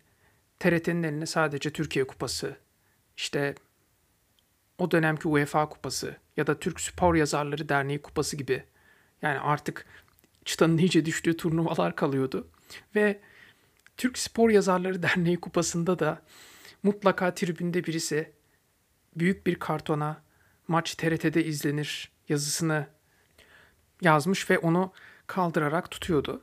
TRT'nin 0.59 1.03
eline 1.03 1.25
sadece 1.25 1.69
Türkiye 1.73 2.07
Kupası, 2.07 2.57
işte 3.17 3.55
o 4.77 4.91
dönemki 4.91 5.27
UEFA 5.27 5.69
Kupası 5.69 6.20
ya 6.37 6.47
da 6.47 6.59
Türk 6.59 6.79
Spor 6.79 7.15
Yazarları 7.15 7.69
Derneği 7.69 8.01
Kupası 8.01 8.37
gibi 8.37 8.63
yani 9.21 9.39
artık 9.39 9.85
çıtanın 10.45 10.77
iyice 10.77 11.05
düştüğü 11.05 11.37
turnuvalar 11.37 11.95
kalıyordu. 11.95 12.47
Ve 12.95 13.19
Türk 13.97 14.17
Spor 14.17 14.49
Yazarları 14.49 15.03
Derneği 15.03 15.39
Kupası'nda 15.41 15.99
da 15.99 16.21
mutlaka 16.83 17.33
tribünde 17.33 17.83
birisi 17.83 18.31
büyük 19.15 19.47
bir 19.47 19.55
kartona 19.55 20.21
maç 20.67 20.95
TRT'de 20.95 21.45
izlenir 21.45 22.11
yazısını 22.29 22.87
yazmış 24.01 24.49
ve 24.49 24.57
onu 24.59 24.93
kaldırarak 25.27 25.91
tutuyordu. 25.91 26.41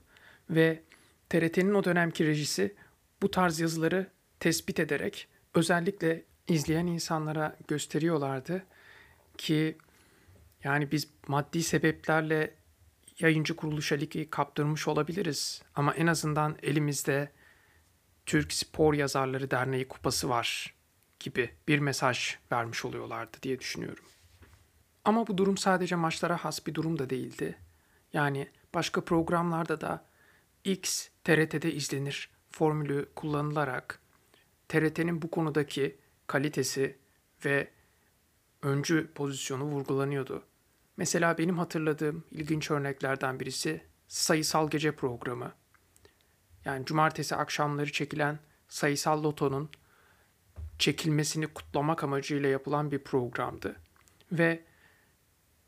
Ve 0.51 0.83
TRT'nin 1.29 1.75
o 1.75 1.85
dönemki 1.85 2.27
rejisi 2.27 2.75
bu 3.23 3.31
tarz 3.31 3.61
yazıları 3.61 4.07
tespit 4.41 4.81
ederek 4.81 5.29
özellikle 5.55 6.25
izleyen 6.49 6.87
insanlara 6.87 7.57
gösteriyorlardı 7.69 8.67
ki 9.39 9.79
yani 10.65 10.93
biz 10.93 11.09
maddi 11.29 11.63
sebeplerle 11.63 12.55
yayıncı 13.19 13.57
kuruluşa 13.57 13.97
ligi 13.97 14.31
kaptırmış 14.31 14.89
olabiliriz 14.89 15.63
ama 15.75 15.95
en 15.95 16.07
azından 16.07 16.57
elimizde 16.63 17.33
Türk 18.27 18.53
Spor 18.53 18.95
Yazarları 18.95 19.51
Derneği 19.51 19.89
kupası 19.89 20.29
var 20.29 20.75
gibi 21.21 21.51
bir 21.69 21.79
mesaj 21.79 22.37
vermiş 22.53 22.85
oluyorlardı 22.85 23.37
diye 23.43 23.59
düşünüyorum. 23.59 24.05
Ama 25.05 25.27
bu 25.27 25.39
durum 25.39 25.57
sadece 25.57 25.97
maçlara 25.97 26.37
has 26.37 26.67
bir 26.67 26.75
durum 26.75 26.99
da 26.99 27.11
değildi. 27.11 27.59
Yani 28.13 28.49
başka 28.75 29.05
programlarda 29.05 29.81
da 29.81 30.05
X 30.65 31.09
TRT'de 31.25 31.73
izlenir 31.73 32.31
formülü 32.51 33.09
kullanılarak 33.17 34.01
TRT'nin 34.69 35.23
bu 35.23 35.31
konudaki 35.31 35.97
kalitesi 36.27 36.99
ve 37.45 37.69
öncü 38.63 39.13
pozisyonu 39.15 39.65
vurgulanıyordu. 39.65 40.43
Mesela 40.97 41.39
benim 41.39 41.59
hatırladığım 41.59 42.25
ilginç 42.31 42.71
örneklerden 42.71 43.41
birisi 43.41 43.83
sayısal 44.09 44.71
gece 44.71 44.93
programı. 44.93 45.53
Yani 46.65 46.85
cumartesi 46.85 47.37
akşamları 47.37 47.93
çekilen 47.93 48.39
sayısal 48.69 49.25
lotonun 49.25 49.71
çekilmesini 50.79 51.47
kutlamak 51.47 52.05
amacıyla 52.05 52.49
yapılan 52.49 52.91
bir 52.91 52.99
programdı. 52.99 53.77
Ve 54.33 54.65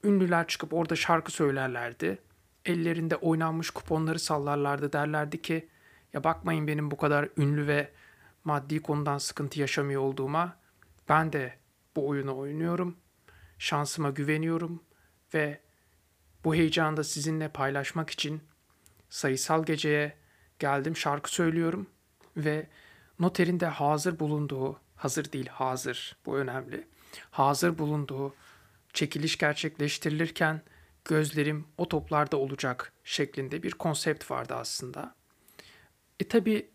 ünlüler 0.05 0.47
çıkıp 0.47 0.73
orada 0.73 0.97
şarkı 0.97 1.33
söylerlerdi. 1.33 2.19
Ellerinde 2.65 3.17
oynanmış 3.17 3.71
kuponları 3.71 4.19
sallarlardı 4.19 4.93
derlerdi 4.93 5.43
ki 5.43 5.69
ya 6.13 6.25
bakmayın 6.25 6.67
benim 6.67 6.91
bu 6.91 6.97
kadar 6.97 7.29
ünlü 7.37 7.67
ve 7.67 7.91
maddi 8.45 8.83
konudan 8.83 9.19
sıkıntı 9.19 9.61
yaşamıyor 9.61 10.03
olduğuma. 10.03 10.57
Ben 11.09 11.33
de 11.33 11.60
bu 12.01 12.09
oyunu 12.09 12.39
oynuyorum. 12.39 12.97
Şansıma 13.59 14.11
güveniyorum 14.11 14.83
ve 15.35 15.61
bu 16.45 16.55
heyecanı 16.55 16.97
da 16.97 17.05
sizinle 17.05 17.49
paylaşmak 17.49 18.11
için 18.11 18.41
sayısal 19.09 19.65
geceye 19.65 20.17
geldim 20.59 20.97
şarkı 20.97 21.33
söylüyorum 21.33 21.87
ve 22.37 22.67
noterin 23.19 23.61
de 23.61 23.67
hazır 23.67 24.19
bulunduğu, 24.19 24.81
hazır 24.97 25.33
değil 25.33 25.49
hazır 25.49 26.17
bu 26.27 26.39
önemli, 26.39 26.87
hazır 27.31 27.79
bulunduğu 27.79 28.35
çekiliş 28.93 29.39
gerçekleştirilirken 29.39 30.63
gözlerim 31.05 31.67
o 31.79 31.89
toplarda 31.89 32.37
olacak 32.37 32.93
şeklinde 33.05 33.63
bir 33.63 33.73
konsept 33.73 34.31
vardı 34.31 34.55
aslında. 34.55 35.15
E 36.21 36.29
tabi 36.29 36.71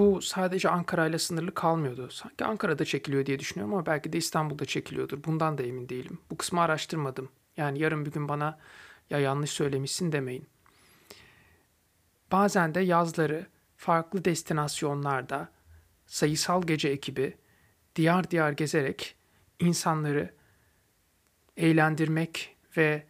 bu 0.00 0.22
sadece 0.22 0.68
Ankara 0.68 1.06
ile 1.06 1.18
sınırlı 1.18 1.54
kalmıyordu. 1.54 2.08
Sanki 2.10 2.44
Ankara'da 2.44 2.84
çekiliyor 2.84 3.26
diye 3.26 3.38
düşünüyorum 3.38 3.74
ama 3.74 3.86
belki 3.86 4.12
de 4.12 4.18
İstanbul'da 4.18 4.64
çekiliyordur. 4.64 5.24
Bundan 5.24 5.58
da 5.58 5.62
emin 5.62 5.88
değilim. 5.88 6.18
Bu 6.30 6.36
kısmı 6.36 6.60
araştırmadım. 6.60 7.28
Yani 7.56 7.78
yarın 7.78 8.06
bir 8.06 8.12
gün 8.12 8.28
bana 8.28 8.58
ya 9.10 9.18
yanlış 9.18 9.50
söylemişsin 9.50 10.12
demeyin. 10.12 10.46
Bazen 12.32 12.74
de 12.74 12.80
yazları 12.80 13.46
farklı 13.76 14.24
destinasyonlarda 14.24 15.48
sayısal 16.06 16.62
gece 16.62 16.88
ekibi 16.88 17.36
diyar 17.96 18.30
diyar 18.30 18.52
gezerek 18.52 19.16
insanları 19.58 20.34
eğlendirmek 21.56 22.56
ve 22.76 23.06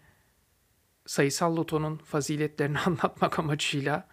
sayısal 1.06 1.56
lotonun 1.56 1.96
faziletlerini 1.96 2.78
anlatmak 2.86 3.38
amacıyla 3.38 4.08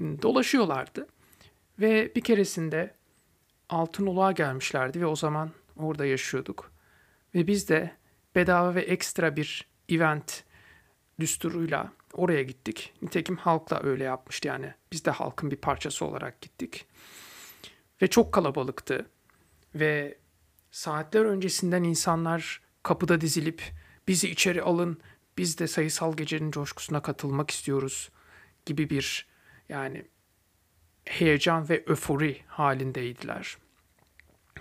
ıı, 0.00 0.22
dolaşıyorlardı. 0.22 1.06
Ve 1.82 2.14
bir 2.16 2.20
keresinde 2.20 2.94
Altınoluk'a 3.68 4.32
gelmişlerdi 4.32 5.00
ve 5.00 5.06
o 5.06 5.16
zaman 5.16 5.50
orada 5.76 6.06
yaşıyorduk. 6.06 6.72
Ve 7.34 7.46
biz 7.46 7.68
de 7.68 7.96
bedava 8.34 8.74
ve 8.74 8.80
ekstra 8.80 9.36
bir 9.36 9.68
event 9.88 10.44
düsturuyla 11.20 11.92
oraya 12.12 12.42
gittik. 12.42 12.94
Nitekim 13.02 13.36
halk 13.36 13.70
da 13.70 13.82
öyle 13.82 14.04
yapmıştı 14.04 14.48
yani. 14.48 14.74
Biz 14.92 15.04
de 15.04 15.10
halkın 15.10 15.50
bir 15.50 15.56
parçası 15.56 16.04
olarak 16.04 16.40
gittik. 16.40 16.86
Ve 18.02 18.06
çok 18.06 18.32
kalabalıktı. 18.32 19.06
Ve 19.74 20.18
saatler 20.70 21.24
öncesinden 21.24 21.82
insanlar 21.82 22.60
kapıda 22.82 23.20
dizilip 23.20 23.62
bizi 24.08 24.30
içeri 24.30 24.62
alın, 24.62 25.00
biz 25.38 25.58
de 25.58 25.66
sayısal 25.66 26.16
gecenin 26.16 26.50
coşkusuna 26.50 27.02
katılmak 27.02 27.50
istiyoruz 27.50 28.10
gibi 28.66 28.90
bir 28.90 29.26
yani 29.68 30.04
heyecan 31.04 31.68
ve 31.68 31.82
öfori 31.86 32.42
halindeydiler. 32.46 33.56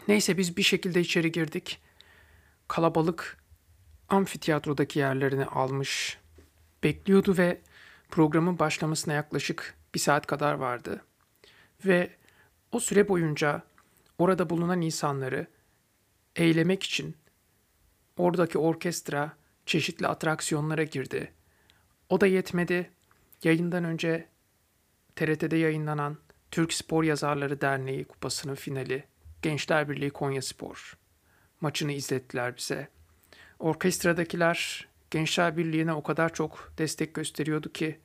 Neyse 0.07 0.37
biz 0.37 0.57
bir 0.57 0.63
şekilde 0.63 1.01
içeri 1.01 1.31
girdik. 1.31 1.81
Kalabalık 2.67 3.37
amfiteyatrodaki 4.09 4.99
yerlerini 4.99 5.45
almış 5.45 6.17
bekliyordu 6.83 7.37
ve 7.37 7.61
programın 8.09 8.59
başlamasına 8.59 9.13
yaklaşık 9.13 9.75
bir 9.95 9.99
saat 9.99 10.25
kadar 10.25 10.53
vardı. 10.53 11.01
Ve 11.85 12.09
o 12.71 12.79
süre 12.79 13.07
boyunca 13.07 13.63
orada 14.17 14.49
bulunan 14.49 14.81
insanları 14.81 15.47
eylemek 16.35 16.83
için 16.83 17.17
oradaki 18.17 18.57
orkestra 18.57 19.33
çeşitli 19.65 20.07
atraksiyonlara 20.07 20.83
girdi. 20.83 21.31
O 22.09 22.21
da 22.21 22.27
yetmedi. 22.27 22.91
Yayından 23.43 23.83
önce 23.83 24.27
TRT'de 25.15 25.57
yayınlanan 25.57 26.17
Türk 26.51 26.73
Spor 26.73 27.03
Yazarları 27.03 27.61
Derneği 27.61 28.05
kupasının 28.05 28.55
finali 28.55 29.03
Gençler 29.41 29.89
Birliği 29.89 30.09
Konya 30.09 30.41
Spor 30.41 30.97
maçını 31.61 31.91
izlettiler 31.91 32.57
bize. 32.57 32.87
Orkestradakiler 33.59 34.87
Gençler 35.11 35.57
Birliği'ne 35.57 35.93
o 35.93 36.03
kadar 36.03 36.33
çok 36.33 36.73
destek 36.77 37.13
gösteriyordu 37.13 37.71
ki 37.71 37.99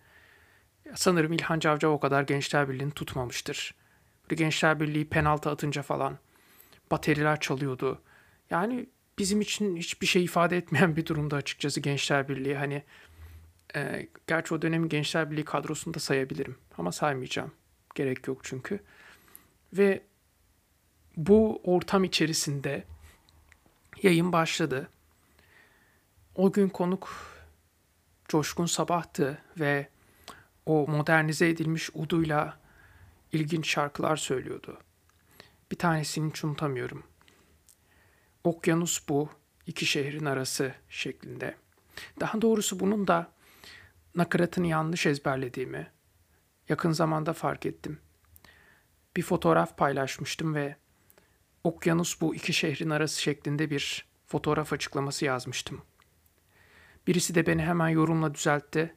sanırım 0.95 1.33
İlhan 1.33 1.59
Cavcav 1.59 1.91
o 1.91 2.01
kadar 2.01 2.23
Gençler 2.23 2.69
Birliği'ni 2.69 2.91
tutmamıştır. 2.91 3.75
Böyle 4.25 4.43
Gençler 4.43 4.81
Birliği 4.81 5.09
penaltı 5.09 5.51
atınca 5.51 5.83
falan 5.83 6.19
bateriler 6.91 7.41
çalıyordu. 7.41 8.03
Yani 8.51 8.87
bizim 9.19 9.41
için 9.41 9.77
hiçbir 9.77 10.07
şey 10.07 10.25
ifade 10.25 10.57
etmeyen 10.57 10.97
bir 10.97 11.07
durumda 11.07 11.37
açıkçası 11.37 11.81
Gençler 11.81 12.29
Birliği. 12.29 12.57
Hani 12.57 12.83
e, 13.77 14.09
gerçi 14.27 14.55
o 14.55 14.63
dönemin 14.63 14.89
Gençler 14.89 15.31
Birliği 15.31 15.45
kadrosunu 15.45 15.95
da 15.95 15.99
sayabilirim 15.99 16.57
ama 16.79 16.93
saymayacağım. 16.93 17.53
Gerek 17.97 18.29
yok 18.29 18.41
çünkü. 18.45 18.81
Ve 19.73 20.03
bu 21.17 21.61
ortam 21.65 22.05
içerisinde 22.05 22.85
yayın 24.03 24.33
başladı. 24.33 24.89
O 26.35 26.53
gün 26.53 26.69
konuk 26.69 27.37
Coşkun 28.29 28.67
Sabah'tı 28.67 29.39
ve 29.61 29.89
o 30.67 30.87
modernize 30.89 31.49
edilmiş 31.49 31.91
uduyla 31.95 32.59
ilginç 33.33 33.69
şarkılar 33.69 34.17
söylüyordu. 34.17 34.79
Bir 35.71 35.77
tanesini 35.77 36.31
hiç 36.31 36.45
unutamıyorum. 36.45 37.03
Okyanus 38.45 39.09
bu, 39.09 39.29
iki 39.67 39.87
şehrin 39.87 40.25
arası 40.25 40.75
şeklinde. 40.89 41.57
Daha 42.21 42.43
doğrusu 42.43 42.81
bunun 42.81 43.07
da 43.07 43.33
nakaratını 44.15 44.67
yanlış 44.67 45.07
ezberlediğimi 45.07 45.96
yakın 46.69 46.93
zamanda 46.93 47.33
fark 47.33 47.67
ettim. 47.67 47.99
Bir 49.17 49.23
fotoğraf 49.23 49.79
paylaşmıştım 49.79 50.55
ve 50.55 50.77
okyanus 51.65 52.21
bu 52.21 52.35
iki 52.35 52.53
şehrin 52.53 52.91
arası 52.91 53.23
şeklinde 53.23 53.71
bir 53.71 54.07
fotoğraf 54.27 54.73
açıklaması 54.73 55.25
yazmıştım. 55.25 55.83
Birisi 57.07 57.35
de 57.35 57.47
beni 57.47 57.63
hemen 57.63 57.89
yorumla 57.89 58.35
düzeltti. 58.35 58.95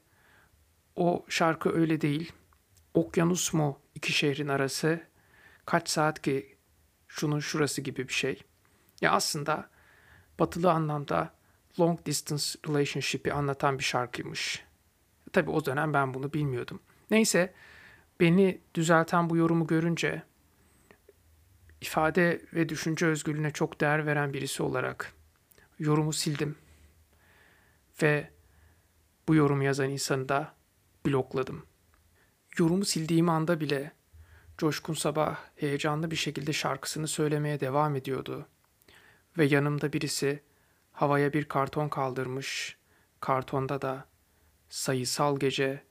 O 0.96 1.26
şarkı 1.30 1.74
öyle 1.74 2.02
değil. 2.02 2.32
Okyanus 2.94 3.54
mu 3.54 3.80
iki 3.96 4.14
şehrin 4.14 4.48
arası? 4.48 5.02
Kaç 5.66 5.90
saat 5.90 6.22
ki 6.22 6.58
şunun 7.08 7.40
şurası 7.40 7.82
gibi 7.82 8.08
bir 8.08 8.14
şey. 8.14 8.44
Ya 9.02 9.12
aslında 9.12 9.70
batılı 10.40 10.72
anlamda 10.72 11.34
long 11.80 12.06
distance 12.06 12.44
relationship'i 12.68 13.34
anlatan 13.34 13.80
bir 13.80 13.84
şarkıymış. 13.84 14.64
Tabii 15.34 15.50
o 15.50 15.66
dönem 15.66 15.94
ben 15.94 16.14
bunu 16.14 16.34
bilmiyordum. 16.34 16.80
Neyse 17.12 17.54
beni 18.20 18.62
düzelten 18.76 19.30
bu 19.30 19.38
yorumu 19.38 19.68
görünce 19.68 20.24
ifade 21.82 22.42
ve 22.54 22.70
düşünce 22.70 23.06
özgürlüğüne 23.06 23.52
çok 23.52 23.82
değer 23.82 24.06
veren 24.06 24.34
birisi 24.34 24.64
olarak 24.64 25.14
yorumu 25.80 26.14
sildim 26.14 26.56
ve 28.02 28.30
bu 29.28 29.36
yorum 29.36 29.62
yazan 29.62 29.90
insanı 29.90 30.30
da 30.30 30.54
blokladım. 31.06 31.66
Yorumu 32.58 32.86
sildiğim 32.86 33.30
anda 33.30 33.60
bile 33.60 33.92
Coşkun 34.58 34.94
Sabah 34.94 35.38
heyecanlı 35.56 36.12
bir 36.12 36.16
şekilde 36.16 36.54
şarkısını 36.54 37.08
söylemeye 37.08 37.60
devam 37.60 37.96
ediyordu. 37.96 38.48
Ve 39.38 39.46
yanımda 39.46 39.94
birisi 39.94 40.44
havaya 40.92 41.34
bir 41.34 41.46
karton 41.46 41.90
kaldırmış. 41.90 42.78
Kartonda 43.20 43.82
da 43.82 44.06
sayısal 44.70 45.40
gece 45.40 45.84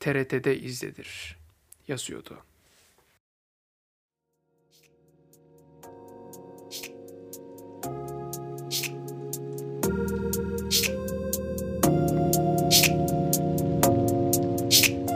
TRT'de 0.00 0.58
izledir 0.58 1.36
yazıyordu. 1.88 2.38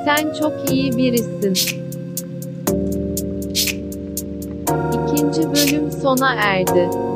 Sen 0.05 0.33
çok 0.41 0.71
iyi 0.71 0.97
birisin. 0.97 1.83
İkinci 4.93 5.43
bölüm 5.43 5.93
sona 5.93 6.35
erdi. 6.35 7.12